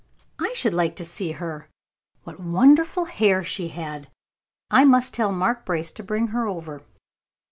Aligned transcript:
I 0.39 0.53
should 0.53 0.73
like 0.73 0.95
to 0.95 1.05
see 1.05 1.33
her. 1.33 1.69
What 2.23 2.39
wonderful 2.39 3.05
hair 3.05 3.43
she 3.43 3.67
had. 3.67 4.09
I 4.71 4.83
must 4.83 5.13
tell 5.13 5.31
Mark 5.31 5.63
Brace 5.63 5.91
to 5.91 6.01
bring 6.03 6.29
her 6.29 6.47
over." 6.47 6.81